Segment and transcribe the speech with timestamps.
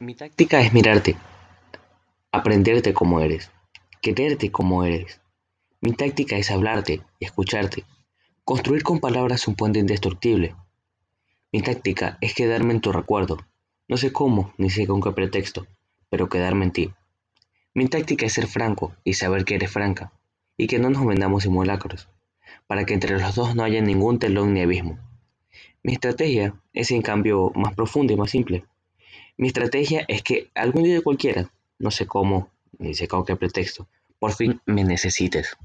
[0.00, 1.16] Mi táctica es mirarte,
[2.32, 3.52] aprenderte como eres,
[4.02, 5.20] quererte como eres.
[5.80, 7.84] Mi táctica es hablarte y escucharte,
[8.42, 10.56] construir con palabras un puente indestructible.
[11.52, 13.38] Mi táctica es quedarme en tu recuerdo,
[13.86, 15.68] no sé cómo ni sé con qué pretexto,
[16.10, 16.92] pero quedarme en ti.
[17.72, 20.12] Mi táctica es ser franco y saber que eres franca,
[20.56, 22.08] y que no nos vendamos simulacros,
[22.66, 24.98] para que entre los dos no haya ningún telón ni abismo.
[25.84, 28.64] Mi estrategia es en cambio más profunda y más simple.
[29.36, 33.88] Mi estrategia es que algún día cualquiera, no sé cómo, ni sé con qué pretexto,
[34.18, 35.56] por fin me necesites.